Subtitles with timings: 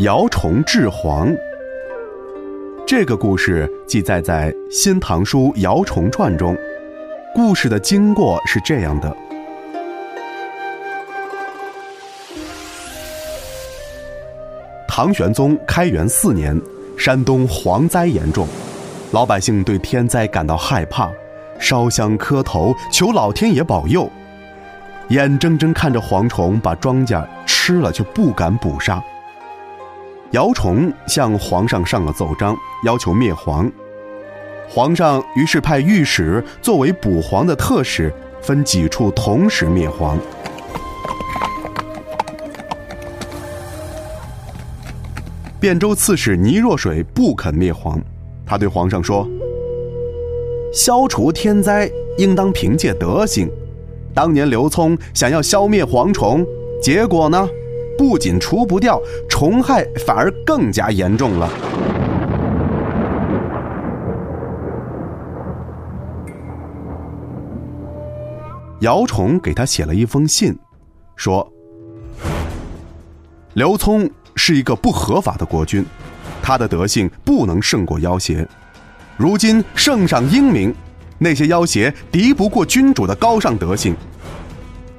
[0.00, 1.34] 姚崇治黄。
[2.86, 6.54] 这个故事记载在《新唐书·姚崇传》中。
[7.34, 9.16] 故事的经过是这样的：
[14.86, 16.60] 唐玄宗开元四年，
[16.98, 18.46] 山东蝗灾严重，
[19.12, 21.10] 老百姓对天灾感到害怕，
[21.58, 24.10] 烧香磕头求老天爷保佑，
[25.08, 29.02] 眼睁睁看着蝗虫把庄稼吃了，却不敢捕杀。
[30.32, 33.70] 姚崇向皇上上了奏章，要求灭蝗。
[34.68, 38.12] 皇上于是派御史作为捕蝗的特使，
[38.42, 40.18] 分几处同时灭蝗。
[45.60, 48.00] 汴州刺史倪若水不肯灭蝗，
[48.44, 49.26] 他对皇上说
[50.74, 51.88] ：“消除天灾
[52.18, 53.48] 应当凭借德行。
[54.12, 56.44] 当年刘聪想要消灭蝗虫，
[56.82, 57.48] 结果呢，
[57.96, 61.50] 不仅除不掉，虫害反而更加严重了。”
[68.80, 70.54] 姚崇给他写了一封信，
[71.16, 71.50] 说
[73.54, 75.84] ：“刘聪是一个不合法的国君，
[76.42, 78.46] 他的德性不能胜过妖邪。
[79.16, 80.74] 如今圣上英明，
[81.18, 83.96] 那些妖邪敌不过君主的高尚德性。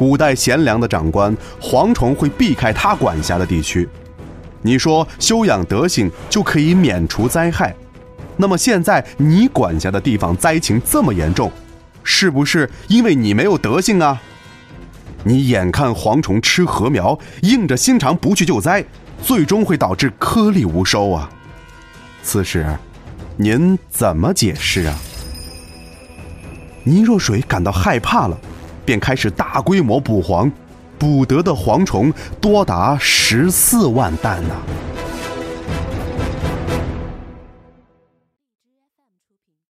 [0.00, 3.86] 古代贤良的长官，蝗虫会避开他管辖的地区。
[4.62, 7.76] 你说修养德性就可以免除灾害，
[8.38, 11.52] 那么现在你管辖的地方灾情这么严重。”
[12.02, 14.22] 是不是因为你没有德性啊？
[15.22, 18.82] 你眼看蝗虫吃禾苗，硬着心肠不去救灾，
[19.22, 21.28] 最终会导致颗粒无收啊！
[22.22, 22.66] 此时，
[23.36, 24.98] 您怎么解释啊？
[26.84, 28.40] 倪若水感到害怕了，
[28.90, 30.50] 便开始大规模捕蝗，
[30.98, 34.54] 捕得的蝗虫多达十四万担呢。